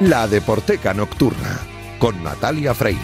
[0.00, 1.60] La Deporteca Nocturna,
[1.98, 2.98] con Natalia Freire.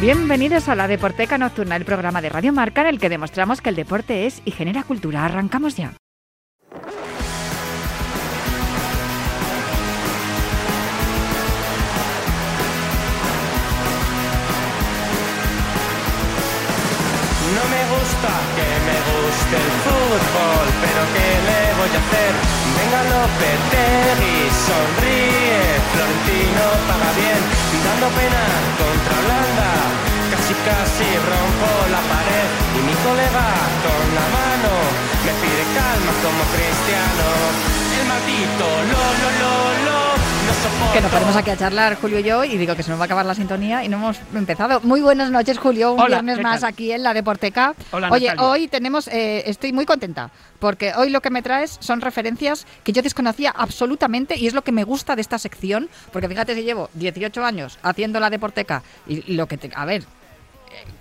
[0.00, 3.68] Bienvenidos a la Deporteca Nocturna, el programa de Radio Marca en el que demostramos que
[3.68, 5.26] el deporte es y genera cultura.
[5.26, 5.92] Arrancamos ya.
[17.52, 22.53] No me gusta que me guste el fútbol, pero ¿qué le voy a hacer?
[22.94, 25.58] Venga Lopetegui, sonríe,
[25.90, 27.42] Florentino paga bien,
[27.82, 28.42] dando pena
[28.78, 29.70] contra Holanda,
[30.30, 32.48] casi casi rompo la pared
[32.78, 33.46] y mi colega
[33.82, 34.72] con la mano.
[35.26, 37.26] Me pide calma como cristiano,
[37.98, 40.13] el maldito lo lo lo lo.
[40.92, 43.04] Que nos ponemos aquí a charlar, Julio y yo, y digo que se nos va
[43.04, 44.80] a acabar la sintonía y no hemos empezado.
[44.82, 45.92] Muy buenas noches, Julio.
[45.92, 46.68] Un Hola, viernes ¿qué más tal?
[46.70, 47.74] aquí en la Deporteca.
[47.90, 48.50] Hola, Oye, Natalia.
[48.50, 50.30] hoy tenemos, eh, estoy muy contenta,
[50.60, 54.62] porque hoy lo que me traes son referencias que yo desconocía absolutamente y es lo
[54.62, 58.82] que me gusta de esta sección, porque fíjate si llevo 18 años haciendo la Deporteca
[59.08, 59.70] y lo que te...
[59.74, 60.04] A ver,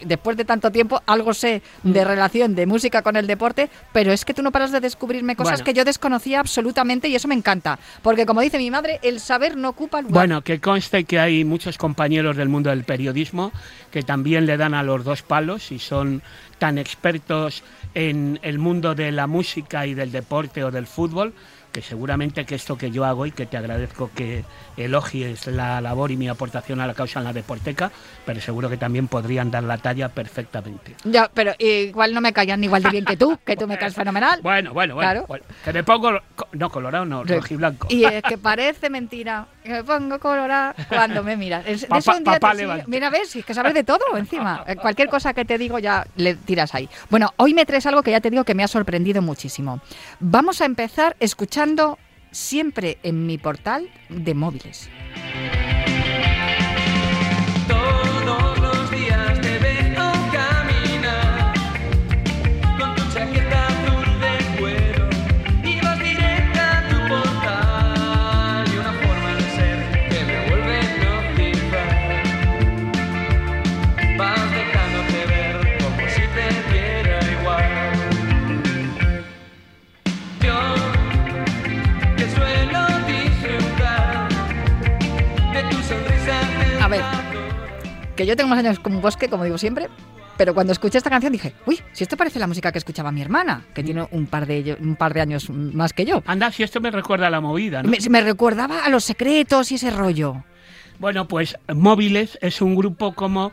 [0.03, 1.91] después de tanto tiempo algo sé Mm.
[1.91, 5.35] de relación de música con el deporte, pero es que tú no paras de descubrirme
[5.35, 5.65] cosas Bueno.
[5.65, 9.55] que yo desconocía absolutamente y eso me encanta, porque como dice mi madre, el saber
[9.57, 10.13] no ocupa lugar.
[10.13, 13.51] Bueno, que conste que hay muchos compañeros del mundo del periodismo
[13.91, 16.21] que también le dan a los dos palos y son
[16.57, 21.33] tan expertos en el mundo de la música y del deporte o del fútbol
[21.73, 24.45] que seguramente que esto que yo hago y que te agradezco que
[24.77, 27.91] elogies la labor y mi aportación a la causa en la deporteca,
[28.25, 30.95] pero seguro que también podrían dar la talla perfectamente.
[31.03, 33.95] Ya, pero igual no me callan igual de bien que tú, que tú me caes
[33.95, 34.39] fenomenal.
[34.43, 35.25] Bueno, bueno, bueno, Claro.
[35.27, 35.43] bueno.
[35.65, 36.11] Que me pongo,
[36.53, 37.87] no, colorado no, Re- rojiblanco.
[37.89, 41.65] Y es que parece mentira me pongo colorada cuando me miras.
[41.67, 42.53] Es- de Papá- eso un día papá.
[42.87, 44.63] Mira, ves, si es que sabes de todo encima.
[44.67, 46.89] Eh, Cualquier cosa que te digo ya le tiras ahí.
[47.09, 49.79] Bueno, hoy me traes algo que ya te digo que me ha sorprendido muchísimo.
[50.19, 51.97] Vamos a empezar escuchando
[52.31, 54.89] siempre en mi portal de móviles.
[88.15, 89.89] Que yo tengo más años como un bosque, como digo siempre,
[90.37, 93.21] pero cuando escuché esta canción dije, uy, si esto parece la música que escuchaba mi
[93.21, 96.23] hermana, que tiene un par de, un par de años más que yo.
[96.25, 97.89] Anda, si esto me recuerda a la movida, ¿no?
[97.89, 100.43] Me, me recordaba a los secretos y ese rollo.
[100.99, 103.51] Bueno, pues Móviles es un grupo como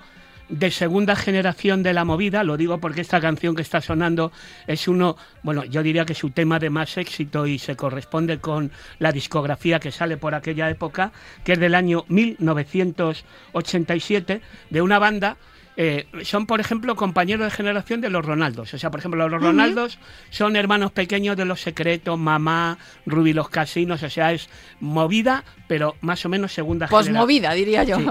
[0.50, 4.32] de segunda generación de la movida, lo digo porque esta canción que está sonando
[4.66, 8.70] es uno, bueno, yo diría que su tema de más éxito y se corresponde con
[8.98, 11.12] la discografía que sale por aquella época,
[11.44, 14.40] que es del año 1987,
[14.70, 15.36] de una banda
[15.76, 18.74] eh, son, por ejemplo, compañeros de generación de los Ronaldos.
[18.74, 19.98] O sea, por ejemplo, los Ronaldos
[20.30, 24.02] son hermanos pequeños de Los Secretos, Mamá, Ruby Los Casinos.
[24.02, 24.48] O sea, es
[24.80, 27.14] movida, pero más o menos segunda generación.
[27.14, 27.96] Posmovida, diría yo.
[27.96, 28.06] Sí.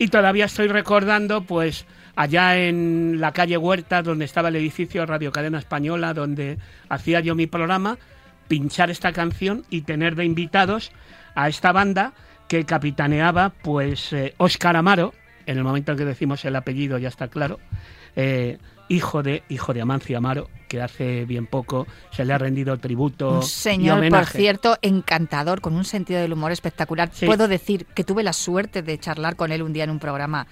[0.00, 5.30] Y todavía estoy recordando, pues, allá en la calle Huerta, donde estaba el edificio Radio
[5.30, 7.98] Cadena Española, donde hacía yo mi programa,
[8.48, 10.90] pinchar esta canción y tener de invitados
[11.34, 12.12] a esta banda
[12.48, 15.14] que capitaneaba, pues, eh, Óscar Amaro,
[15.46, 17.58] en el momento en que decimos el apellido ya está claro,
[18.16, 22.76] eh, hijo de hijo de Amancio Amaro, que hace bien poco se le ha rendido
[22.78, 24.38] tributo Un y señor, por homenaje.
[24.38, 27.10] cierto, encantador, con un sentido del humor espectacular.
[27.12, 27.26] Sí.
[27.26, 30.46] Puedo decir que tuve la suerte de charlar con él un día en un programa,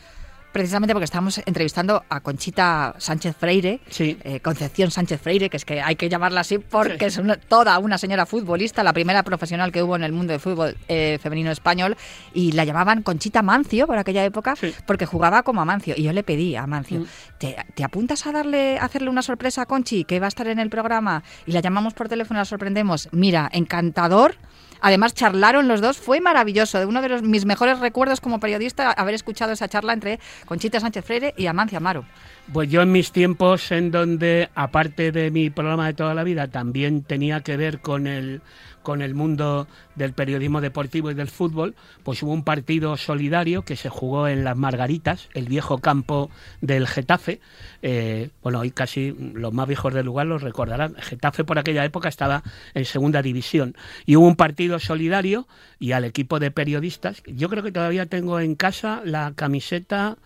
[0.53, 4.19] precisamente porque estábamos entrevistando a Conchita Sánchez Freire, Sí.
[4.23, 7.05] eh, Concepción Sánchez Freire, que es que hay que llamarla así porque Sí.
[7.07, 10.41] es una- toda una señora futbolista, la primera profesional que hubo en el mundo del
[10.41, 11.97] fútbol eh, femenino español,
[12.35, 14.75] y la llamaban Conchita Mancio por aquella época, Sí.
[14.87, 15.95] porque jugaba como Amancio.
[15.97, 17.07] Y yo le pedí a Amancio, Mm.
[17.39, 20.47] ¿te, te apuntas a darle, a hacerle una sorpresa a Conchi, que va a estar
[20.49, 21.23] en el programa?
[21.47, 23.09] Y la llamamos por teléfono, la sorprendemos.
[23.13, 24.37] Mira, encantador.
[24.83, 26.79] Además, charlaron los dos, fue maravilloso.
[26.79, 31.05] De uno de mis mejores recuerdos como periodista, haber escuchado esa charla entre Conchita Sánchez
[31.05, 32.05] Freire y Amancio Amaro.
[32.53, 36.49] Pues yo en mis tiempos en donde, aparte de mi programa de toda la vida,
[36.49, 38.43] también tenía que ver con el,
[38.83, 43.77] con el mundo del periodismo deportivo y del fútbol, pues hubo un partido solidario que
[43.77, 46.31] se jugó en Las Margaritas, el viejo campo
[46.61, 47.41] del Getafe.
[47.83, 50.95] Eh, bueno, hoy casi los más viejos del lugar los recordarán.
[50.97, 52.43] Getafe por aquella época estaba
[52.75, 53.75] en segunda división.
[54.07, 55.47] Y hubo un partido solidario
[55.79, 60.17] y al equipo de periodistas, yo creo que todavía tengo en casa la camiseta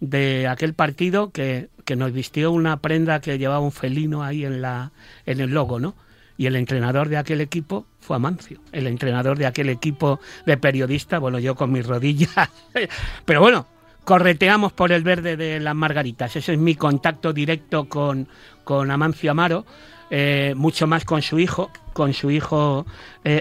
[0.00, 4.60] de aquel partido que, que nos vistió una prenda que llevaba un felino ahí en
[4.60, 4.92] la
[5.24, 5.94] en el logo, ¿no?
[6.36, 11.20] Y el entrenador de aquel equipo fue Amancio, el entrenador de aquel equipo de periodistas,
[11.20, 12.50] bueno, yo con mis rodillas,
[13.24, 13.66] pero bueno,
[14.04, 18.28] correteamos por el verde de las margaritas, ese es mi contacto directo con,
[18.64, 19.64] con Amancio Amaro,
[20.10, 22.86] eh, mucho más con su hijo, con su hijo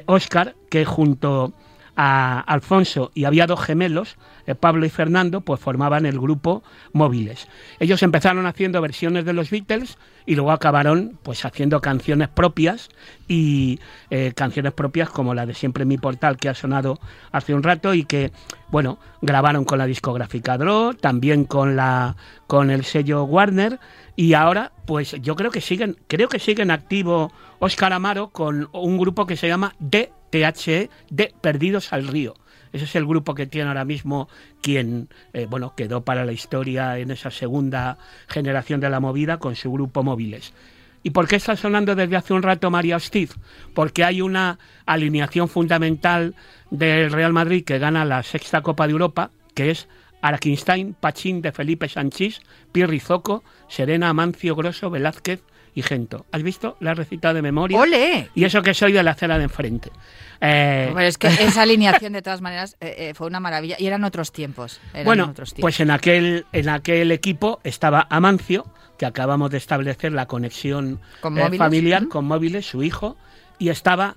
[0.07, 1.53] Oscar, que junto
[1.95, 6.63] a Alfonso y había dos gemelos, eh, Pablo y Fernando, pues formaban el grupo
[6.93, 7.47] Móviles.
[7.79, 12.89] Ellos empezaron haciendo versiones de los Beatles y luego acabaron pues haciendo canciones propias
[13.27, 16.99] y eh, canciones propias como la de Siempre mi portal que ha sonado
[17.31, 18.31] hace un rato y que
[18.69, 22.15] bueno grabaron con la discográfica Dro, también con la
[22.47, 23.79] con el sello Warner
[24.15, 28.97] y ahora pues yo creo que siguen creo que siguen activo Oscar Amaro con un
[28.97, 32.35] grupo que se llama DTHE de Perdidos al Río
[32.75, 34.27] ese es el grupo que tiene ahora mismo
[34.61, 39.55] quien, eh, bueno, quedó para la historia en esa segunda generación de la movida con
[39.55, 40.53] su grupo Móviles.
[41.01, 43.33] ¿Y por qué está sonando desde hace un rato María Hostiz?
[43.73, 46.35] Porque hay una alineación fundamental
[46.69, 49.87] del Real Madrid que gana la sexta Copa de Europa, que es
[50.21, 52.41] Araquinstein, Pachín de Felipe Sanchís,
[52.73, 55.41] Pierri Zoco, Serena Amancio Grosso, Velázquez
[55.75, 56.25] y Gento.
[56.31, 56.77] ¿Has visto?
[56.79, 57.77] La he recitado de memoria.
[57.77, 58.29] ¡Ole!
[58.33, 59.91] Y eso que soy de la acera de enfrente.
[60.39, 64.05] Eh, es que esa alineación de todas maneras eh, eh, fue una maravilla y eran
[64.05, 64.79] otros tiempos.
[65.03, 68.65] bueno, pues en aquel, en aquel equipo estaba Amancio,
[68.97, 73.17] que acabamos de establecer la conexión familiar con móviles, su hijo,
[73.59, 74.15] y estaba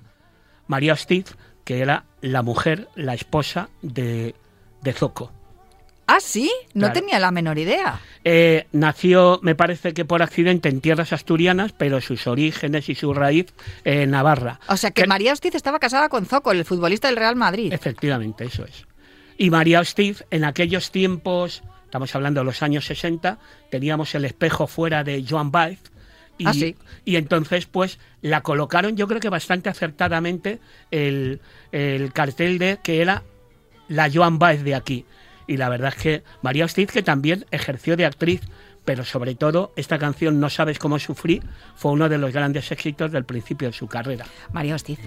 [0.67, 1.35] María Hostiz,
[1.65, 4.33] que era la mujer, la esposa de,
[4.81, 5.33] de Zoco.
[6.09, 7.99] Ah, sí, no tenía la menor idea.
[8.23, 13.13] Eh, nació, me parece que por accidente, en tierras asturianas, pero sus orígenes y su
[13.13, 13.53] raíz
[13.83, 14.59] en Navarra.
[14.67, 17.71] O sea que, María Hostiz estaba casada con Zoco, el futbolista del Real Madrid.
[17.71, 18.87] Efectivamente, eso es.
[19.37, 23.37] Y María Hostiz, en aquellos tiempos, estamos hablando de los años 60,
[23.69, 25.79] teníamos el espejo fuera de Joan Baez.
[26.39, 26.75] Y, ah, sí.
[27.05, 30.59] y entonces, pues, la colocaron, yo creo que bastante acertadamente,
[30.89, 31.39] el,
[31.71, 33.21] el cartel de que era
[33.89, 35.05] la Joan Baez de aquí
[35.49, 38.41] y la verdad es que María Hostiz, que también ejerció de actriz,
[38.85, 41.41] pero sobre todo esta canción No sabes cómo sufrir
[41.75, 44.25] fue uno de los grandes éxitos del principio de su carrera.
[44.53, 44.99] María Hostiz.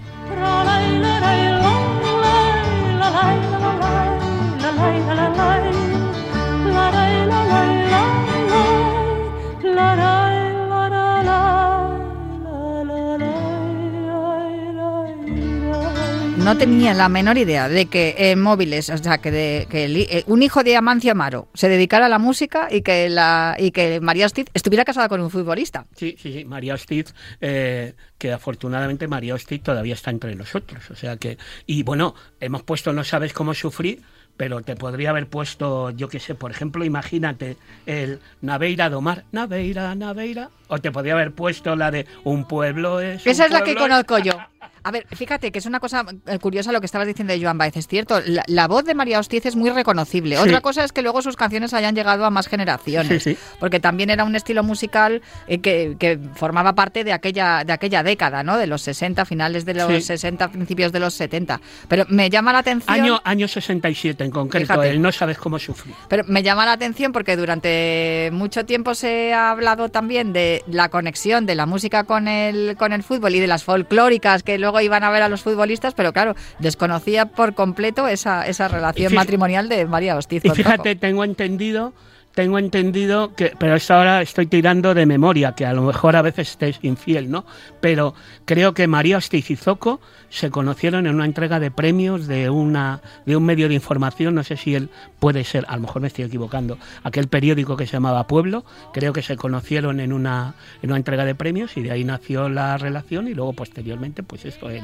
[16.43, 20.23] No tenía la menor idea de que en móviles, o sea, que, de, que eh,
[20.27, 24.01] un hijo de Amancio Amaro se dedicara a la música y que la y que
[24.01, 25.85] María Hostiz estuviera casada con un futbolista.
[25.95, 26.43] Sí, sí, sí.
[26.43, 30.91] María Hostiz, eh, que afortunadamente María Hostiz todavía está entre nosotros.
[30.91, 34.01] O sea que, y bueno, hemos puesto No sabes cómo sufrir,
[34.35, 37.55] pero te podría haber puesto, yo qué sé, por ejemplo, imagínate
[37.85, 43.25] el Naveira Domar, Naveira, Naveira, o te podría haber puesto la de Un pueblo es.
[43.25, 44.33] Esa es la que conozco yo.
[44.83, 47.57] A ver, fíjate que es una cosa eh, curiosa lo que estabas diciendo de Joan
[47.57, 48.21] Baez, es cierto.
[48.47, 50.37] La, voz de María Hostiz es muy reconocible.
[50.37, 53.29] Otra cosa es que luego sus canciones hayan llegado a más generaciones,
[53.59, 58.43] porque también era un estilo musical eh, que, formaba parte de aquella, de aquella década,
[58.43, 58.57] ¿no?
[58.57, 61.61] De los 60, finales de los 60, principios de los 70.
[61.87, 62.99] Pero me llama la atención...
[62.99, 65.95] Año, año 67 en concreto, él no sabes cómo sufrir.
[66.07, 70.89] Pero me llama la atención porque durante mucho tiempo se ha hablado también de la
[70.89, 74.81] conexión de la música con el, con el fútbol y de las folclóricas que luego
[74.81, 79.69] iban a ver a los futbolistas, pero claro, desconocía por completo esa, esa relación matrimonial
[79.69, 80.43] de María Hostiz.
[80.45, 81.93] Y fíjate, tengo entendido
[82.33, 86.21] tengo entendido que, pero esta ahora estoy tirando de memoria, que a lo mejor a
[86.21, 87.45] veces estés infiel, ¿no?
[87.79, 92.49] Pero creo que María Hostiz y Zoco se conocieron en una entrega de premios de
[92.49, 96.01] una de un medio de información, no sé si él puede ser, a lo mejor
[96.01, 100.55] me estoy equivocando, aquel periódico que se llamaba Pueblo, creo que se conocieron en una
[100.81, 104.45] en una entrega de premios y de ahí nació la relación y luego posteriormente pues
[104.45, 104.81] esto, él,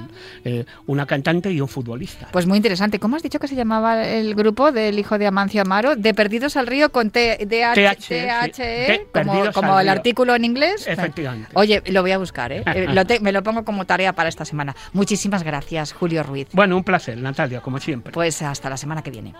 [0.85, 2.27] una cantante y un futbolista.
[2.31, 2.99] Pues muy interesante.
[2.99, 5.95] ¿Cómo has dicho que se llamaba el grupo del hijo de Amancio Amaro?
[5.95, 9.07] De Perdidos al Río con T DHE,
[9.53, 10.85] como, el artículo en inglés.
[10.87, 11.51] Efectivamente.
[11.53, 12.63] Oye, lo voy a buscar, ¿eh?
[12.65, 12.87] eh
[13.21, 14.75] me lo pongo como tarea para esta semana.
[14.93, 16.47] Muchísimas gracias, Julio Ruiz.
[16.53, 18.13] Bueno, un placer, Natalia, como siempre.
[18.13, 19.33] Pues hasta la semana que viene.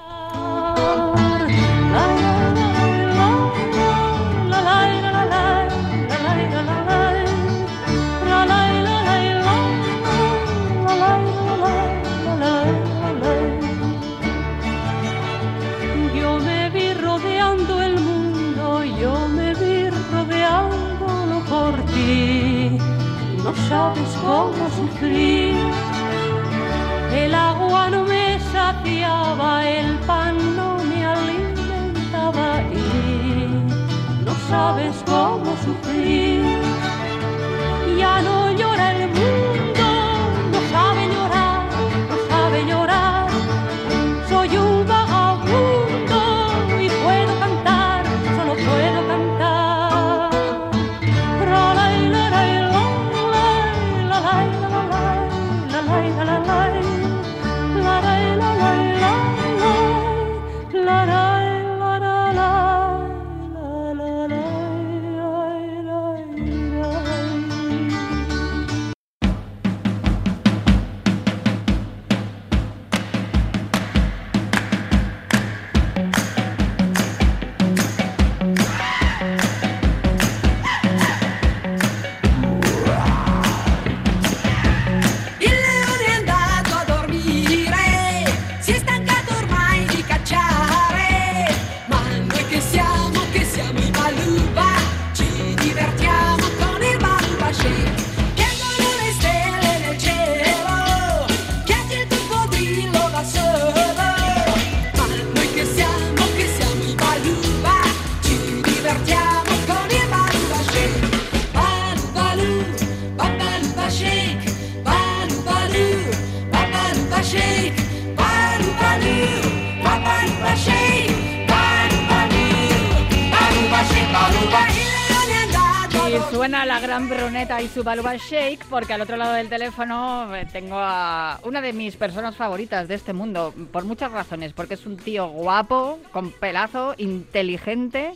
[126.40, 130.48] Suena la gran bruneta y su baluba shake porque al otro lado del teléfono eh,
[130.50, 134.86] tengo a una de mis personas favoritas de este mundo por muchas razones, porque es
[134.86, 138.14] un tío guapo, con pelazo, inteligente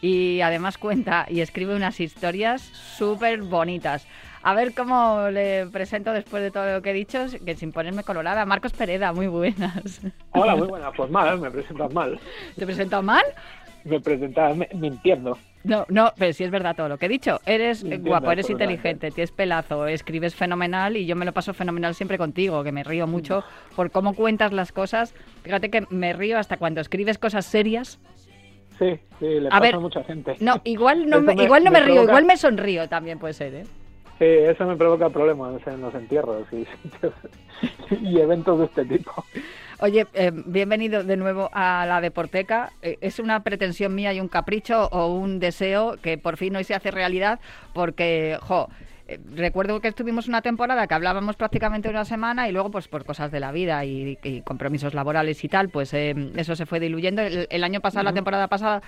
[0.00, 4.06] y además cuenta y escribe unas historias súper bonitas.
[4.44, 8.04] A ver cómo le presento después de todo lo que he dicho, que sin ponerme
[8.04, 8.46] colorada.
[8.46, 10.00] Marcos Pereda, muy buenas.
[10.30, 10.92] Hola, muy buenas.
[10.96, 12.20] Pues mal, me presentas mal.
[12.54, 13.24] ¿Te presento mal?
[13.82, 15.36] Me presentas me- mintiendo.
[15.64, 17.40] No, no, pero sí es verdad todo lo que he dicho.
[17.46, 22.18] Eres guapo, eres inteligente, tienes pelazo, escribes fenomenal y yo me lo paso fenomenal siempre
[22.18, 23.42] contigo, que me río mucho
[23.74, 25.14] por cómo cuentas las cosas.
[25.42, 27.98] Fíjate que me río hasta cuando escribes cosas serias.
[28.78, 30.36] Sí, sí, le A pasa ver, a mucha gente.
[30.40, 33.18] No, igual no me, me- igual no me, me río, provoca- igual me sonrío también
[33.18, 33.64] puede ser, ¿eh?
[34.18, 36.66] Sí, eso me provoca problemas en los entierros y,
[38.00, 39.24] y eventos de este tipo.
[39.80, 42.72] Oye, eh, bienvenido de nuevo a la Deporteca.
[42.80, 46.64] Eh, es una pretensión mía y un capricho o un deseo que por fin hoy
[46.64, 47.40] se hace realidad
[47.72, 48.68] porque, jo,
[49.06, 53.04] eh, recuerdo que estuvimos una temporada que hablábamos prácticamente una semana y luego pues por
[53.04, 56.80] cosas de la vida y, y compromisos laborales y tal, pues eh, eso se fue
[56.80, 57.20] diluyendo.
[57.20, 58.80] El, el año pasado, la temporada pasada,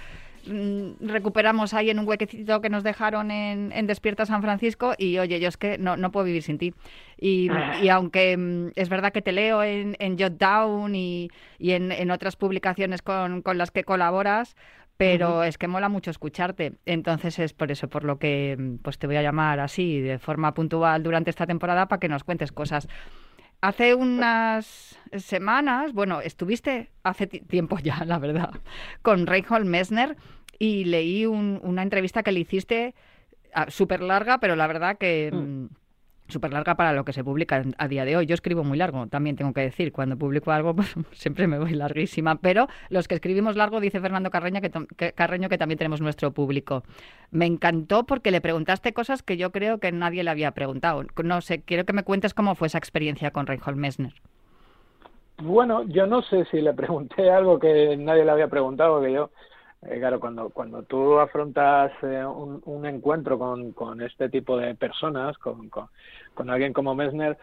[1.01, 5.41] recuperamos ahí en un huequecito que nos dejaron en, en Despierta San Francisco y oye,
[5.41, 6.75] yo es que no, no puedo vivir sin ti.
[7.19, 7.51] Y,
[7.83, 11.93] y aunque mm, es verdad que te leo en, en Jot Down y, y en,
[11.93, 14.57] en otras publicaciones con, con las que colaboras,
[14.97, 16.75] pero es que mola mucho escucharte.
[16.87, 20.19] Entonces es por eso por lo que mm, pues te voy a llamar así de
[20.19, 22.89] forma puntual durante esta temporada para que nos cuentes cosas.
[23.63, 28.51] Hace unas semanas, bueno, estuviste hace ti- tiempo ya, la verdad,
[29.03, 30.17] con Reinhold Messner
[30.59, 32.95] y leí un- una entrevista que le hiciste
[33.55, 35.67] ah, súper larga, pero la verdad que mm,
[36.29, 38.27] súper larga para lo que se publica a día de hoy.
[38.27, 39.93] Yo escribo muy largo, también tengo que decir.
[39.93, 42.35] Cuando publico algo, pues, siempre me voy larguísima.
[42.41, 46.83] Pero los que escribimos largo, dice Fernando Carreño que- Carreño, que también tenemos nuestro público.
[47.31, 51.05] Me encantó porque le preguntaste cosas que yo creo que nadie le había preguntado.
[51.23, 54.15] No sé, quiero que me cuentes cómo fue esa experiencia con Reinhold Messner.
[55.39, 59.31] Bueno, yo no sé si le pregunté algo que nadie le había preguntado, que yo,
[59.89, 64.75] eh, claro, cuando, cuando tú afrontas eh, un, un encuentro con, con este tipo de
[64.75, 65.87] personas, con, con,
[66.35, 67.37] con alguien como Messner,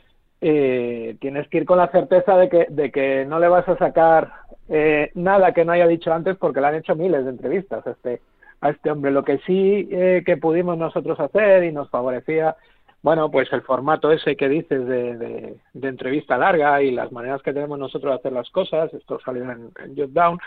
[0.45, 3.77] eh, tienes que ir con la certeza de que, de que no le vas a
[3.77, 4.29] sacar
[4.67, 7.91] eh, nada que no haya dicho antes porque le han hecho miles de entrevistas a
[7.91, 8.21] este,
[8.59, 9.11] a este hombre.
[9.11, 12.57] Lo que sí eh, que pudimos nosotros hacer y nos favorecía
[13.03, 17.41] bueno, pues el formato ese que dices de, de, de entrevista larga y las maneras
[17.41, 20.39] que tenemos nosotros de hacer las cosas, esto salió en, en Jot Down,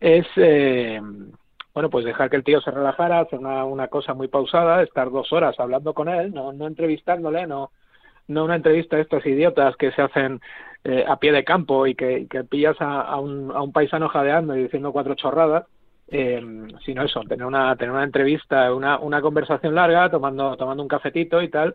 [0.00, 1.00] es, eh,
[1.72, 5.10] bueno, pues dejar que el tío se relajara, hacer una, una cosa muy pausada, estar
[5.10, 7.70] dos horas hablando con él, no, no entrevistándole, no,
[8.28, 10.42] no una entrevista de estos idiotas que se hacen
[10.84, 14.10] eh, a pie de campo y que, que pillas a, a, un, a un paisano
[14.10, 15.64] jadeando y diciendo cuatro chorradas,
[16.08, 16.42] eh,
[16.84, 21.42] sino eso, tener una, tener una entrevista, una, una conversación larga, tomando, tomando un cafetito
[21.42, 21.74] y tal,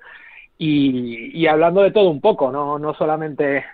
[0.58, 3.66] y, y hablando de todo un poco, no, no solamente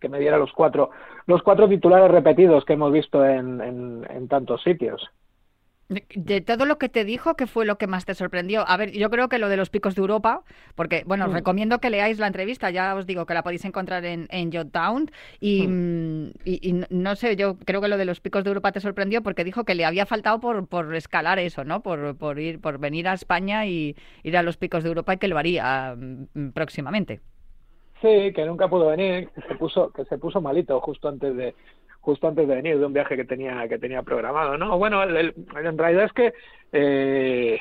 [0.00, 0.90] que me diera los cuatro,
[1.26, 5.10] los cuatro titulares repetidos que hemos visto en, en, en tantos sitios.
[6.14, 8.64] De, todo lo que te dijo, ¿qué fue lo que más te sorprendió?
[8.68, 10.44] A ver, yo creo que lo de los picos de Europa,
[10.76, 11.34] porque, bueno, os Mm.
[11.34, 15.10] recomiendo que leáis la entrevista, ya os digo que la podéis encontrar en, en Jotdown,
[15.40, 18.70] y, mm, y, y no- sé, yo creo que lo de los picos de Europa
[18.70, 21.82] te sorprendió porque dijo que le había faltado por, por escalar eso, ¿no?
[21.82, 25.18] Por, por ir, por venir a España y ir a los picos de Europa y
[25.18, 27.20] que lo haría mm, próximamente.
[28.00, 31.54] Sí, que nunca pudo venir, que se puso, que se puso malito justo antes de,
[32.00, 34.78] justo antes de venir de un viaje que tenía, que tenía programado, ¿no?
[34.78, 36.32] Bueno, en realidad es que
[36.72, 37.58] eh,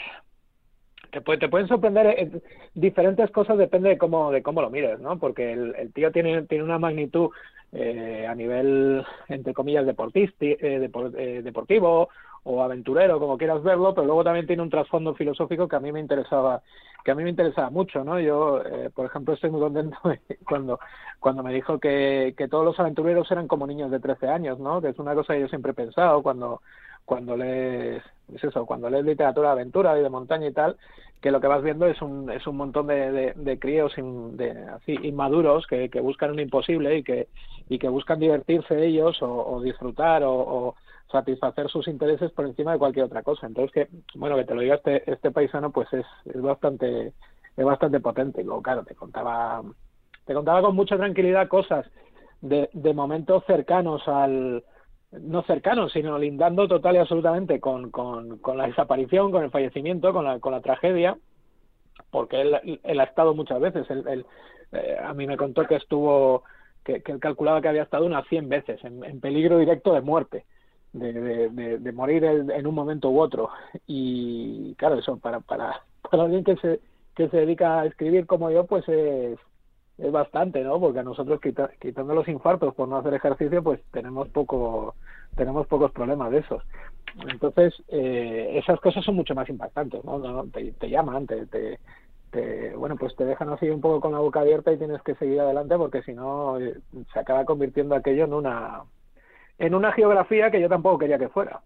[1.12, 2.30] te, puede- te pueden sorprender eh,
[2.74, 5.18] diferentes cosas depende de cómo, de cómo lo mires, ¿no?
[5.20, 7.30] Porque el, el tío tiene, tiene una magnitud
[7.72, 12.10] eh, a nivel, entre comillas, deportisti, eh, depor- eh, deportivo
[12.44, 15.92] o aventurero, como quieras verlo, pero luego también tiene un trasfondo filosófico que a mí
[15.92, 16.62] me interesaba,
[17.04, 18.20] que a mí me interesaba mucho, ¿no?
[18.20, 19.98] Yo, eh, por ejemplo, estoy muy contento
[20.48, 20.80] cuando,
[21.20, 24.82] cuando me dijo que, que todos los aventureros eran como niños de 13 años, ¿no?
[24.82, 26.62] Que es una cosa que yo siempre he pensado cuando,
[27.06, 28.04] cuando lees,
[28.34, 30.78] es eso, cuando lees literatura de aventura y de montaña y tal,
[31.22, 34.52] que lo que vas viendo es un, es un montón de, de, de críos de,
[34.74, 37.28] así, inmaduros que, que buscan un imposible y que,
[37.68, 40.76] y que buscan divertirse ellos o, o disfrutar o, o
[41.12, 43.48] satisfacer sus intereses por encima de cualquier otra cosa.
[43.48, 47.14] Entonces que, bueno, que te lo diga este, este paisano, pues es, es bastante,
[47.58, 48.44] es bastante potente.
[48.44, 49.62] Luego, claro, te contaba,
[50.26, 51.86] te contaba con mucha tranquilidad cosas
[52.42, 54.64] de, de momentos cercanos al,
[55.12, 60.14] no cercanos, sino lindando total y absolutamente con, con, con la desaparición, con el fallecimiento,
[60.14, 61.18] con la, con la tragedia,
[62.12, 63.90] porque él, él ha estado muchas veces.
[63.90, 64.26] Él, él,
[64.74, 66.44] eh, a mí me contó que estuvo
[66.84, 70.46] que, él calculaba que había estado unas 100 veces en peligro directo de muerte.
[70.92, 73.50] De, morir en, un momento u otro
[73.86, 76.80] y claro eso para para para alguien que se
[77.16, 79.38] que se dedica a escribir como yo pues es
[80.00, 80.80] es bastante, ¿no?
[80.80, 84.96] Porque a nosotros quita- quitando los infartos por no hacer ejercicio, pues tenemos poco,
[85.36, 86.64] tenemos pocos problemas de esos.
[87.30, 90.46] Entonces, eh, esas cosas son mucho más impactantes, ¿no?
[90.54, 91.80] Te, te llaman, te, te,
[92.32, 95.16] te- bueno, pues te dejan así un poco con la boca abierta y tienes que
[95.16, 96.80] seguir adelante porque si no eh,
[97.14, 98.84] se acaba convirtiendo aquello en una,
[99.60, 101.62] en una geografía que yo tampoco quería que fuera.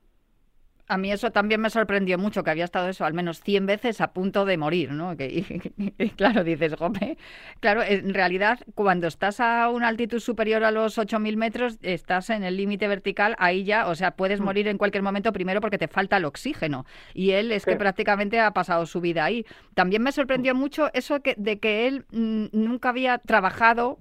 [0.93, 3.99] A mí eso también me sorprendió mucho, que había estado eso al menos 100 veces
[3.99, 5.17] a punto de morir, ¿no?
[5.17, 7.17] Que, y, y claro, dices, jope,
[7.59, 12.43] claro, en realidad cuando estás a una altitud superior a los 8.000 metros, estás en
[12.43, 14.43] el límite vertical, ahí ya, o sea, puedes Mm.
[14.43, 16.85] morir en cualquier momento primero porque te falta el oxígeno.
[17.15, 19.45] Y él es que prácticamente ha pasado su vida ahí.
[19.73, 23.99] También me sorprendió mucho eso que, de que él mm, nunca había trabajado,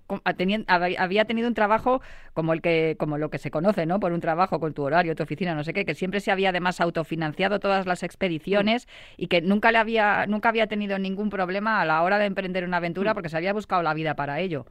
[0.66, 2.02] había tenido un trabajo
[2.34, 3.98] como el que como lo que se conoce, ¿no?
[4.00, 6.50] Por un trabajo con tu horario, tu oficina, no sé qué, que siempre se había
[6.50, 11.80] además autofinanciado todas las expediciones y que nunca le había nunca había tenido ningún problema
[11.80, 14.66] a la hora de emprender una aventura porque se había buscado la vida para ello.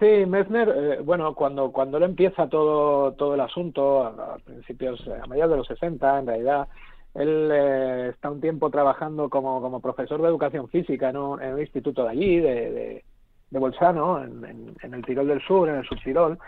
[0.00, 5.14] Sí, Messner, eh, bueno, cuando, cuando él empieza todo, todo el asunto, a, principios, eh,
[5.22, 6.68] a mediados de los 60, en realidad,
[7.14, 11.54] él eh, está un tiempo trabajando como, como profesor de educación física en un, en
[11.54, 13.04] un instituto de allí, de,
[13.50, 16.38] de, Bolzano, en, el Tirol del Sur, en el Subtirol,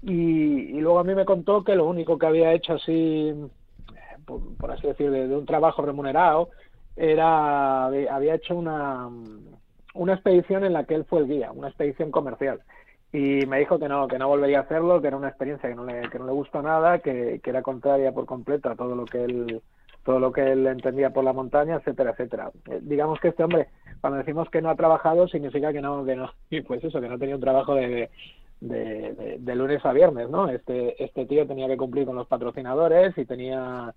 [0.00, 3.34] y, y luego a mí me contó que lo único que había hecho así,
[4.24, 6.50] por, por así decir, de, un trabajo remunerado,
[6.96, 9.08] era, había hecho una,
[9.94, 12.60] una expedición en la que él fue el guía, una expedición comercial.
[13.12, 15.76] Y me dijo que no que no volvería a hacerlo que era una experiencia que
[15.76, 18.96] no le que no le gustó nada que, que era contraria por completo a todo
[18.96, 19.62] lo que él
[20.04, 22.50] todo lo que él entendía por la montaña etcétera etcétera.
[22.68, 23.68] Eh, digamos que este hombre
[24.00, 26.32] cuando decimos que no ha trabajado significa que no que no
[26.66, 28.10] pues eso que no tenía un trabajo de
[28.68, 32.26] de, de, de lunes a viernes no este este tío tenía que cumplir con los
[32.26, 33.94] patrocinadores y tenía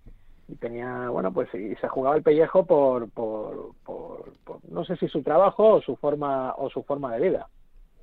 [0.48, 4.96] y tenía bueno pues y se jugaba el pellejo por por, por, por no sé
[4.98, 7.48] si su trabajo o su forma o su forma de vida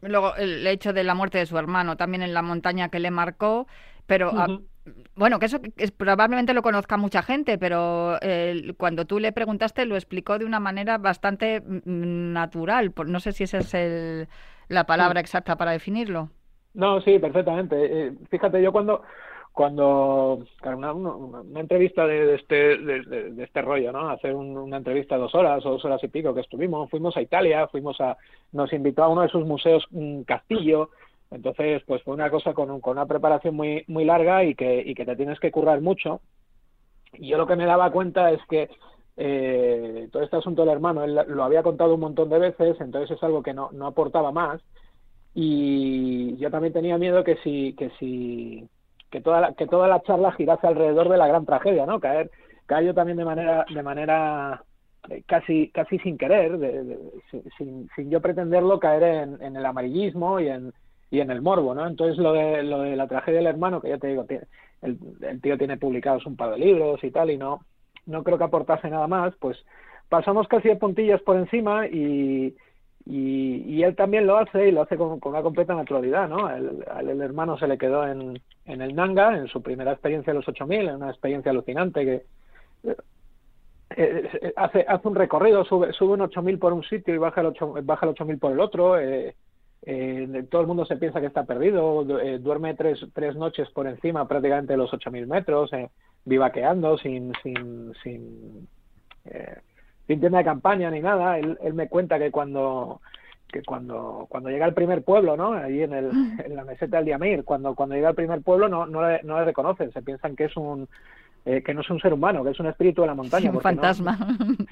[0.00, 3.11] Luego el hecho de la muerte de su hermano también en la montaña que le
[3.11, 3.66] marcó,
[4.07, 4.66] pero a- Ujú.
[5.16, 9.87] bueno, que eso es, probablemente lo conozca mucha gente, pero eh, cuando tú le preguntaste
[9.87, 12.90] lo explicó de una manera bastante mm, natural.
[12.92, 14.29] por- No sé si esa es el-
[14.68, 16.31] la palabra exacta para definirlo.
[16.74, 18.06] No, sí, perfectamente.
[18.08, 19.02] Eh, fíjate, yo cuando,
[19.52, 24.08] cuando, una, entrevista de, este, de, este rollo, ¿no?
[24.10, 27.22] Hacer un- una entrevista dos horas o dos horas y pico que estuvimos, fuimos a
[27.22, 28.16] Italia, fuimos a,
[28.52, 30.90] nos invitó a uno de sus museos, un castillo,
[31.30, 34.82] entonces, pues fue una cosa con, un- con una preparación muy, muy larga y que,
[34.84, 36.20] y que te tienes que currar mucho.
[37.14, 38.68] Y yo lo que me daba cuenta es que
[39.16, 43.16] eh, todo este asunto del hermano, él lo había contado un montón de veces, entonces
[43.16, 44.60] es algo que no, no aportaba más
[45.34, 48.68] y yo también tenía miedo que si que si
[49.10, 52.30] que toda la, que toda la charla girase alrededor de la gran tragedia no caer
[52.66, 54.62] caer yo también de manera de manera
[55.10, 56.98] eh, casi casi sin querer de-
[57.58, 60.72] sin, sin, yo pretenderlo caer en, en el amarillismo y en
[61.10, 63.88] y en el morbo no entonces lo de lo de la tragedia del hermano que
[63.90, 64.24] ya te digo
[64.82, 67.60] el, el tío tiene publicados un par de libros y tal y no
[68.06, 69.56] no creo que aportase nada más pues
[70.08, 72.54] pasamos casi de puntillas por encima y
[73.06, 76.48] y, y él también lo hace y lo hace con, una completa naturalidad, ¿no?
[76.50, 80.48] El, hermano se le quedó en, en el Nanga, en su primera experiencia de los
[80.48, 82.24] 8000, en una experiencia alucinante que
[82.84, 82.96] eh,
[83.96, 87.48] eh, hace, hace un recorrido, sube, sube un 8000 por un sitio y baja el,
[87.48, 88.98] 8, baja el 8000 por el otro.
[88.98, 89.36] Eh,
[89.86, 93.68] eh, todo el mundo se piensa que está perdido, du- eh, duerme tres, tres noches
[93.70, 95.90] por encima prácticamente de los 8000 metros, eh,
[96.24, 98.66] vivaqueando sin, sin, sin
[99.26, 99.56] eh,
[100.06, 101.38] sin tienda de campaña ni nada.
[101.38, 103.00] Él, él me cuenta que cuando
[103.50, 105.52] que cuando cuando llega al primer pueblo, ¿no?
[105.52, 106.10] Ahí en, el,
[106.44, 109.38] en la meseta del Diamir, cuando cuando llega al primer pueblo no no le, no
[109.38, 110.88] le reconocen, se piensan que es un
[111.46, 113.50] eh, que no es un ser humano, que es un espíritu de la montaña.
[113.50, 114.18] un no- fantasma.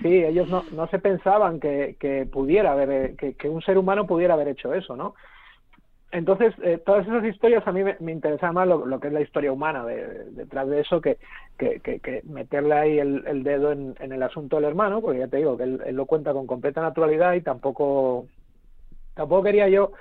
[0.01, 3.77] sí, ellos no, no se pensaban que, que pudiera haber, eh, que, que un ser
[3.79, 5.15] humano pudiera haber hecho eso, ¿no?
[6.13, 9.23] Entonces, eh, todas esas historias a mí me, me interesa más lo, que es la
[9.23, 11.19] historia humana de- de- detrás de eso que,
[11.59, 15.21] que, que, que meterle ahí el, el dedo en, en el asunto del hermano, porque
[15.21, 18.27] ya te digo que él, él lo cuenta con completa naturalidad y tampoco
[19.15, 19.93] tampoco quería yo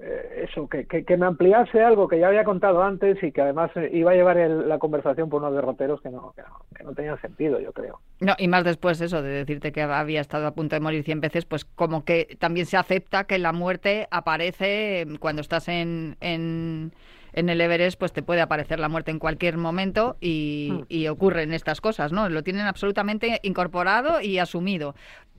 [0.00, 3.40] eh, eso, que, que, que me ampliase algo que ya había contado antes y que
[3.40, 6.84] además eh, iba a llevar la conversación por unos derroteros que no, que no, que
[6.84, 8.00] no tenían sentido, yo creo.
[8.20, 11.20] No, y más después eso de decirte que había estado a punto de morir 100
[11.20, 16.92] veces, pues como que también se acepta que la muerte aparece cuando estás en, en,
[17.34, 20.80] en el Everest pues te puede aparecer la muerte en cualquier momento y, Hmm.
[20.88, 22.28] y ocurren estas cosas, ¿no?
[22.28, 24.94] Lo tienen absolutamente incorporado y asumido.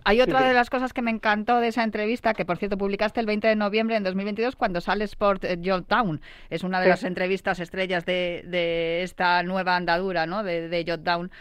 [0.08, 3.20] Hay otra de las cosas que me encantó de esa entrevista, que por cierto publicaste
[3.20, 6.22] el 20 de noviembre en 2022 cuando sale Sport eh, Jotdown.
[6.52, 6.90] Es una de Sí.
[6.92, 10.44] las entrevistas estrellas de, de esta nueva andadura, ¿no?
[10.44, 11.32] De, de Jotdown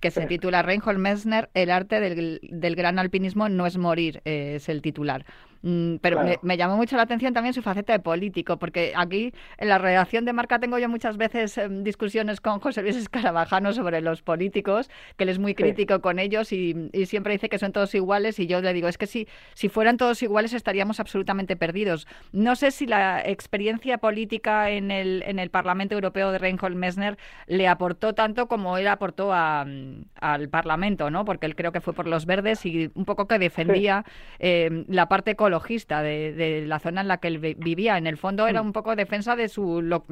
[0.00, 0.26] que se Sí.
[0.28, 4.80] titula Reinhold Messner, el arte del, del gran alpinismo no es morir, eh, es el
[4.80, 5.24] titular.
[5.66, 6.28] Mm, pero Claro.
[6.42, 9.78] me, me llamó mucho la atención también su faceta de político, porque aquí en la
[9.78, 14.20] redacción de Marca tengo yo muchas veces em, discusiones con José Luis Escarabajano sobre los
[14.20, 15.62] políticos, que él es muy Sí.
[15.62, 18.88] crítico con ellos y, y siempre dice que son todos iguales y yo le digo,
[18.88, 22.06] es que si, si fueran todos iguales estaríamos absolutamente perdidos.
[22.32, 27.16] No sé si la experiencia política en el, en el Parlamento Europeo de Reinhold Messner
[27.46, 31.24] le aportó tanto como él aportó a, mm, al Parlamento, ¿no?
[31.24, 34.04] Porque él creo que fue por los verdes y un poco que defendía
[34.40, 37.96] eh, la parte ecologista de, de la zona en la que él vi- vivía.
[37.96, 40.04] En el fondo era un poco defensa de su lo-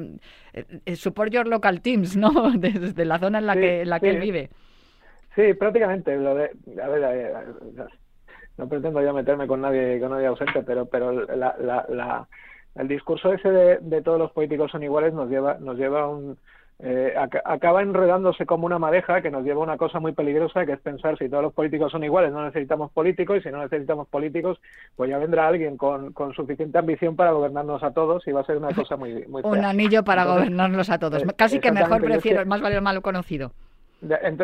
[0.53, 2.31] eh, eh, support your local teams, ¿no?
[2.57, 4.49] De, de la zona en la Sí, que en la que él vive.
[5.35, 6.15] Sí, prácticamente.
[6.17, 6.51] Lo de,
[6.81, 7.33] a ver, eh,
[8.57, 12.27] no pretendo ya meterme con nadie, con nadie ausente, pero, pero la, la, la-
[12.75, 16.07] el discurso ese de, de todos los políticos son iguales nos lleva, nos lleva a
[16.07, 16.37] un
[16.79, 20.65] eh, aca- acaba enredándose como una madeja que nos lleva a una cosa muy peligrosa
[20.65, 23.61] que es pensar si todos los políticos son iguales no necesitamos políticos y si no
[23.61, 24.59] necesitamos políticos
[24.95, 28.45] pues ya vendrá alguien con, con suficiente ambición para gobernarnos a todos y va a
[28.45, 31.23] ser una cosa muy, muy Un anillo para Entonces, gobernarnos a todos.
[31.23, 33.51] eh, Casi que mejor yo es prefiero, que- más vale el malo conocido.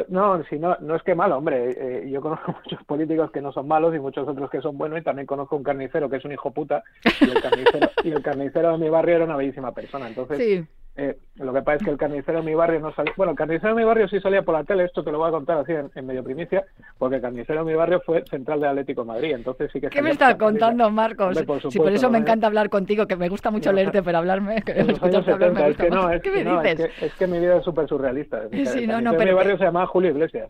[0.08, 1.72] No, si no, no es que malo, hombre.
[2.06, 5.00] eh, yo conozco muchos políticos que no son malos y muchos otros que son buenos
[5.00, 6.82] y también conozco un carnicero que es un hijo puta
[7.20, 10.08] y el carnicero, y el carnicero de mi barrio era una bellísima persona.
[10.08, 10.65] Entonces, Sí.
[10.95, 13.13] Eh, lo que pasa es que el carnicero de mi barrio no salía.
[13.15, 15.30] Bueno, el carnicero de mi barrio sí salía por la tele, esto te lo voy
[15.30, 16.65] a contar así en, en medio primicia,
[16.97, 19.32] porque el carnicero de mi barrio fue central de Atlético de Madrid.
[19.36, 21.28] Entonces sí que ¿Qué me estás contando, Marcos?
[21.28, 24.17] Hombre, por sí, por eso me encanta hablar contigo, que me gusta mucho leerte, pero
[24.17, 26.15] hablarme, que En los años escucharte hablar me 70, es que no, más.
[26.15, 26.91] es, ¿Qué me no, es dices?
[26.99, 28.41] que, es que mi vida es súper surrealista.
[28.52, 30.49] El Sí, no, no, pero- mi barrio se llamaba Julio Iglesias.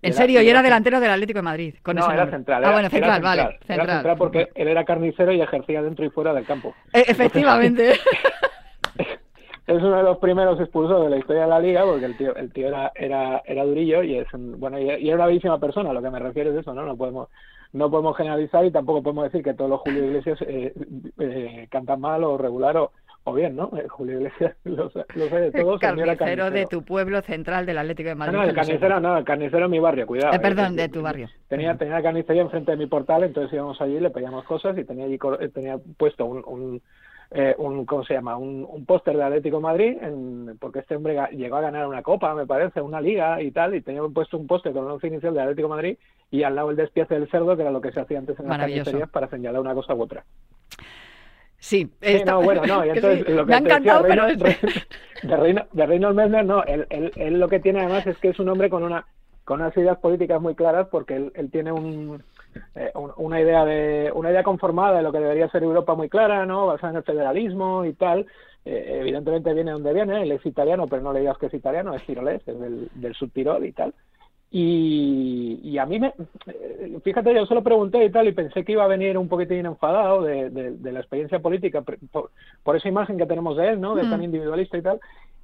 [0.00, 1.74] En Era- serio, y era delantero del Atlético de Madrid.
[1.82, 2.62] Con no, ese era central.
[2.64, 3.42] Ah, bueno, era central, vale.
[3.42, 3.88] Era Central.
[3.96, 6.74] central porque él era carnicero y ejercía dentro y fuera del campo.
[6.92, 7.94] E- efectivamente.
[9.68, 12.34] Es uno de los primeros expulsados de la historia de la liga porque el tío,
[12.34, 15.92] el tío era, era, era durillo y es un- bueno y, era una bellísima persona.
[15.92, 16.84] Lo que me refiero es eso, ¿no?
[16.84, 17.28] No podemos
[17.74, 20.72] no podemos generalizar y tampoco podemos decir que todos los Julio Iglesias eh,
[21.18, 22.92] eh, cantan mal o regular o,
[23.24, 23.70] o bien, ¿no?
[23.76, 25.74] Eh, Julio Iglesias los, los hay de todos.
[25.82, 28.38] el carnicero de tu pueblo central del Atlético de Madrid.
[28.38, 30.32] no, el carnicero no, el carnicero de mi barrio, cuidado.
[30.34, 31.28] Eh, perdón, Eh, de tu barrio.
[31.48, 34.84] Tenía, tenía la carnicería enfrente de mi portal, entonces íbamos allí, le pedíamos cosas y
[34.84, 36.80] tenía allí eh, tenía puesto un, un,
[37.30, 38.36] eh, un ¿cómo se llama?
[38.36, 42.34] Un, un póster de Atlético Madrid, en- porque este hombre llegó a ganar una copa,
[42.34, 45.34] me parece, una liga y tal, y tenía puesto un póster con el once inicial
[45.34, 45.98] de Atlético Madrid
[46.30, 48.46] y al lado el despiece del cerdo, que era lo que se hacía antes en
[48.46, 50.24] las carnicerías para señalar una cosa u otra.
[52.00, 54.36] Sí, no, bueno, no, y entonces sí, lo que me decía, pero Reino-
[55.22, 58.28] de Reino, de Reynold Messner, no, él, él, él lo que tiene además es que
[58.28, 59.04] es un hombre con una
[59.44, 62.22] con unas ideas políticas muy claras porque él, él tiene un,
[62.74, 66.08] eh, un- una idea de una idea conformada de lo que debería ser Europa muy
[66.08, 66.66] clara, ¿no?
[66.66, 68.26] Basada en el federalismo y tal.
[68.64, 71.94] Eh, evidentemente viene donde viene, él es italiano, pero no le digas que es italiano,
[71.94, 73.94] es tirolés, es del, del subtirol y tal.
[74.50, 76.14] Y, y a mí me,
[76.46, 79.66] eh, fíjate, yo solo pregunté y tal, y pensé que iba a venir un poquitín
[79.66, 82.30] enfadado de, de- de la experiencia política, por,
[82.62, 83.94] por esa imagen que tenemos de él, ¿no?
[83.94, 84.24] De tan Mm.
[84.24, 85.00] individualista y tal.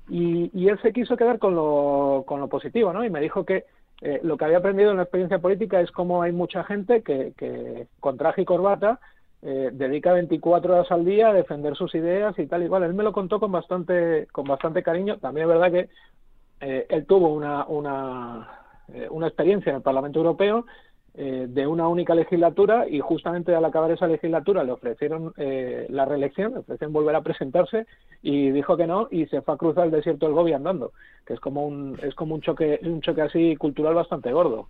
[0.09, 3.05] Y, y él se quiso quedar con lo, con lo positivo, ¿no?
[3.05, 3.65] Y me dijo que
[4.01, 7.33] eh, lo que había aprendido en la experiencia política es cómo hay mucha gente que,
[7.37, 9.01] que con traje y corbata
[9.47, 12.83] eh, dedica 24 horas al día a defender sus ideas y tal igual.
[12.83, 15.19] Él me lo contó con bastante, con bastante cariño.
[15.19, 15.89] También es verdad que
[16.61, 18.49] eh, él tuvo una, una,
[18.89, 20.65] eh, una experiencia en el Parlamento Europeo
[21.15, 26.05] eh, de una única legislatura y justamente al acabar esa legislatura le ofrecieron eh, la
[26.05, 27.87] reelección, le ofrecieron volver a presentarse
[28.21, 30.93] y dijo que no y se fue a cruzar el desierto del Gobi andando,
[31.25, 34.69] que es como un es como un choque un choque así cultural bastante gordo.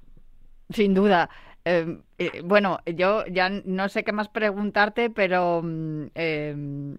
[0.71, 1.29] Sin duda.
[1.67, 6.55] Eh, eh, bueno, yo ya no sé qué más preguntarte, pero mm, eh,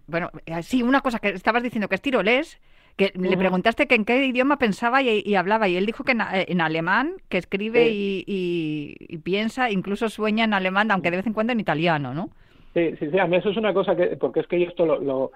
[0.08, 2.60] bueno, eh, sí, una cosa que estabas diciendo que es tirolés,
[2.95, 6.13] que le preguntaste que en qué idioma pensaba y, y hablaba, y él dijo que
[6.13, 11.17] en, en alemán, que escribe y, y- y piensa, incluso sueña en alemán, aunque de
[11.17, 12.29] vez en cuando en italiano, ¿no?
[12.73, 14.86] Sí, sí, sí, a mí eso es una cosa que, porque es que yo esto
[14.86, 15.31] lo, lo-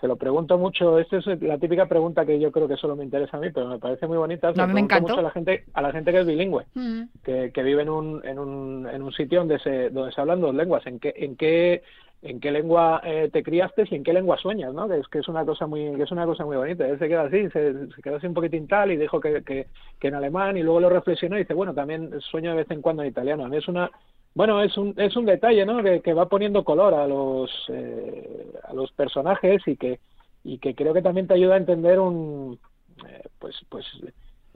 [0.00, 3.04] se lo pregunto mucho, esta es la típica pregunta que yo creo que solo me
[3.04, 5.30] interesa a mí, pero me parece muy bonita, se No, me pregunto mucho a la
[5.30, 6.64] gente, a la gente que es bilingüe.
[6.74, 7.02] Mm.
[7.24, 10.40] que, que vive en un, en un, en un sitio donde se, donde se hablan
[10.40, 10.84] dos lenguas.
[10.86, 11.82] ¿En qué, en qué,
[12.24, 14.74] en qué lengua eh, te criaste y en qué lengua sueñas?
[14.74, 14.88] ¿no?
[14.88, 16.88] Que es que es una cosa muy, que es una cosa muy bonita.
[16.88, 19.66] Él se queda así, se, se quedó así un poquitín tal y dijo que, que,
[20.00, 23.02] en alemán y luego lo reflexionó y dice, bueno, también sueño de vez en cuando
[23.02, 23.52] en italiano.
[23.54, 23.90] Es una,
[24.34, 25.82] bueno, es un, es un detalle, ¿no?
[25.82, 30.00] Que, que va poniendo color a los, eh, a los personajes y que
[30.44, 32.58] y que creo que también te ayuda a entender un,
[33.08, 33.86] eh, pues, pues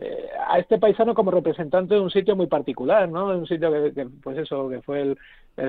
[0.01, 3.31] eh, a este paisano como representante de un sitio muy particular, ¿no?
[3.31, 5.19] De un sitio que, pues eso, que fue el,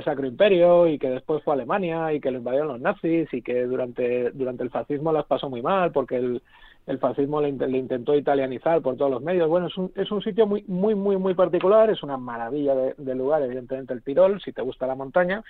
[0.03, 3.63] Sacro Imperio y que después fue Alemania y que lo invadieron los nazis y que
[3.63, 8.83] durante, durante el fascismo las pasó muy mal porque el, fascismo le, le, intentó italianizar
[8.83, 9.49] por todos los medios.
[9.49, 12.93] Bueno, es un, es un sitio muy, muy, muy, muy particular, es una maravilla de,
[12.99, 15.43] de lugar, evidentemente el Tirol, si te gusta la montaña.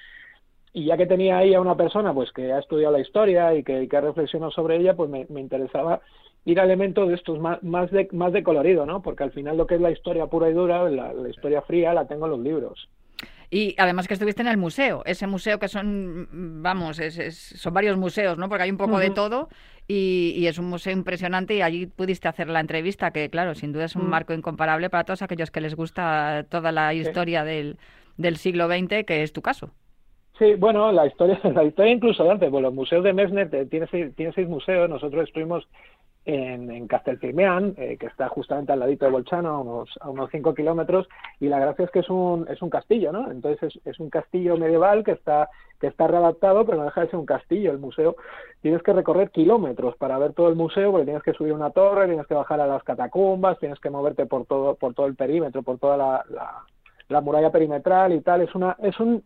[0.73, 3.63] Y ya que tenía ahí a una persona pues que ha estudiado la historia y
[3.63, 6.01] que, que ha reflexionado sobre ella, pues me, me interesaba
[6.45, 9.01] ir a elementos de estos más, más, de, más de colorido, ¿no?
[9.01, 11.93] Porque al final lo que es la historia pura y dura, la, la historia fría,
[11.93, 12.87] la tengo en los libros.
[13.51, 16.27] Y además que estuviste en el museo, ese museo que son,
[16.61, 18.47] vamos, es, es, son varios museos, ¿no?
[18.47, 19.01] Porque hay un poco uh -huh.
[19.01, 19.49] de todo
[19.87, 23.73] y, y, es un museo impresionante y allí pudiste hacer la entrevista, que claro, sin
[23.73, 24.09] duda es un uh -huh.
[24.09, 27.47] marco incomparable para todos aquellos que les gusta toda la historia sí.
[27.47, 27.77] del,
[28.17, 29.71] del siglo XX, que es tu caso.
[30.39, 33.87] Sí, bueno, la historia, la historia incluso de antes, pues los museos de Messner tiene
[33.91, 35.67] seis, tiene seis museos, nosotros estuvimos
[36.23, 40.29] en, en Castelfirmeán, eh, que está justamente al ladito de Bolchano, a unos, a unos
[40.31, 41.09] cinco kilómetros,
[41.41, 43.29] y la gracia es que es un, es un castillo, ¿no?
[43.29, 47.09] Entonces es, es un castillo medieval que está, que está readaptado, pero no deja de
[47.09, 47.71] ser un castillo.
[47.71, 48.15] El museo
[48.61, 52.07] tienes que recorrer kilómetros para ver todo el museo, porque tienes que subir una torre,
[52.07, 55.63] tienes que bajar a las catacumbas, tienes que moverte por todo, por todo el perímetro,
[55.63, 56.63] por toda la, la,
[57.09, 58.41] la muralla perimetral y tal.
[58.41, 59.21] Es una, es un,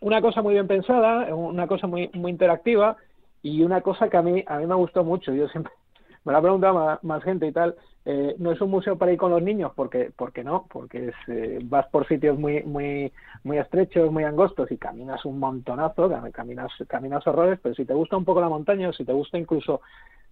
[0.00, 2.96] una cosa muy bien pensada, una cosa muy, muy interactiva
[3.42, 5.32] y una cosa que a mí, a mí me gustó mucho.
[5.32, 5.72] Yo siempre
[6.24, 7.76] me lo ha preguntado más, más gente y tal.
[8.06, 11.14] Eh, no es un museo para ir con los niños, porque, porque no, porque es,
[11.28, 13.12] eh, vas por sitios muy, muy,
[13.44, 18.16] muy estrechos, muy angostos y caminas un montonazo, caminas, caminas horrores, pero si te gusta
[18.16, 19.82] un poco la montaña, o si te gusta incluso,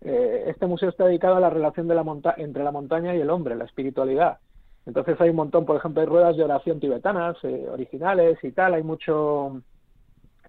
[0.00, 3.20] eh, este museo está dedicado a la relación de la monta entre la montaña y
[3.20, 4.38] el hombre, la espiritualidad.
[4.86, 8.74] Entonces hay un montón, por ejemplo, hay ruedas de oración tibetanas, eh, originales y tal,
[8.74, 9.60] hay mucho,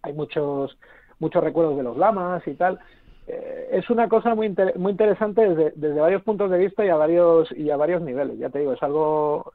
[0.02, 0.78] hay muchos,
[1.20, 2.80] muchos recuerdos de los lamas y tal.
[3.28, 6.96] Eh, es una cosa muy muy interesante desde, desde varios puntos de vista y a
[6.96, 8.40] varios y a varios niveles.
[8.40, 9.52] Ya te digo es algo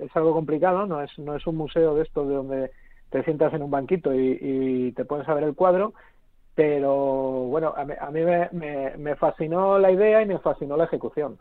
[0.00, 2.70] es algo complicado no es no es un museo de estos de donde
[3.10, 5.94] te sientas en un banquito y, y te pones a ver el cuadro
[6.56, 10.76] pero bueno a mí, a mí me, me, me fascinó la idea y me fascinó
[10.76, 11.38] la ejecución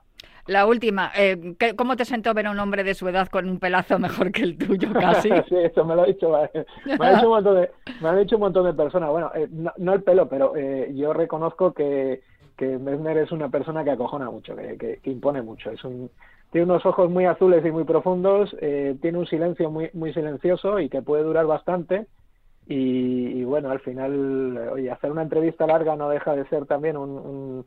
[0.48, 3.58] la última, eh, ¿cómo te sentó ver a un hombre de su edad con un
[3.58, 5.30] pelazo mejor que el tuyo casi?
[5.50, 8.36] sí, eso me lo ha dicho, me ha dicho un montón de, me han dicho
[8.36, 9.10] un montón de personas.
[9.10, 12.22] Bueno, eh, no, no, el pelo, pero eh, yo reconozco que,
[12.56, 15.72] que Messner es una persona que acojona mucho, que, que, que impone mucho.
[15.72, 16.12] Es un,
[16.52, 20.80] tiene unos ojos muy azules y muy profundos, eh, tiene un silencio muy, muy silencioso
[20.80, 22.06] y que puede durar bastante.
[22.68, 26.98] Y, y, bueno, al final, oye, hacer una entrevista larga no deja de ser también
[26.98, 27.66] un, un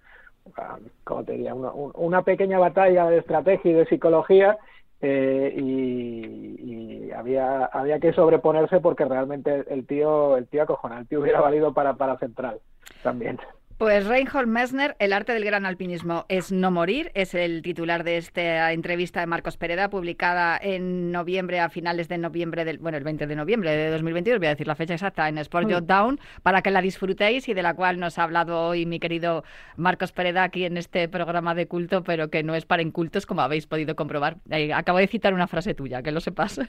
[1.05, 4.59] como te diría, una, una, pequeña batalla de estrategia y de psicología
[5.01, 11.07] eh, y, y, había había que sobreponerse porque realmente el tío el tío acojona, el
[11.07, 12.61] tío hubiera valido para para central
[13.03, 13.39] también.
[13.79, 18.17] Pues Reinhold Messner, El arte del gran alpinismo es no morir, es el titular de
[18.17, 23.05] esta entrevista de Marcos Pereda, publicada en noviembre, a finales de noviembre, del, bueno, el
[23.05, 25.87] 20 de noviembre de 2022, voy a decir la fecha exacta, en Sport mm.
[25.87, 29.45] Down, para que la disfrutéis y de la cual nos ha hablado hoy mi querido
[29.77, 33.43] Marcos Pereda aquí en este programa de culto, pero que no es para incultos, como
[33.43, 34.39] habéis podido comprobar.
[34.51, 36.61] Eh, acabo de citar una frase tuya, que lo sepas.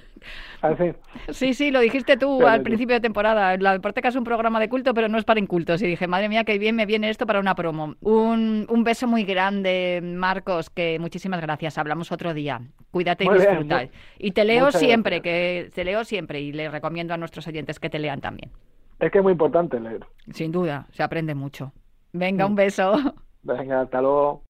[0.62, 0.94] ¿Ah, sí?
[1.30, 3.58] sí, sí, lo dijiste tú pero al principio de temporada.
[3.58, 5.82] La Deporteca es un programa de culto, pero no es para incultos.
[5.82, 7.96] Y dije, madre mía, qué bien me viene esto para una promo.
[8.02, 11.78] Un, un, beso muy grande, Marcos, que muchísimas gracias.
[11.78, 12.62] Hablamos otro día.
[12.92, 13.78] Cuídate muy y disfruta.
[13.78, 15.70] Bien, y te leo siempre, gracias.
[15.70, 18.52] que te leo siempre y le recomiendo a nuestros oyentes que te lean también.
[19.00, 20.06] Es que es muy importante leer.
[20.32, 21.72] Sin duda, se aprende mucho.
[22.12, 23.16] Venga, un beso.
[23.44, 24.44] Venga, hasta luego.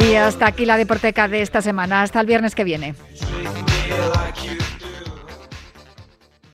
[0.00, 2.02] Y hasta aquí la Deporteca de esta semana.
[2.02, 2.94] Hasta el viernes que viene.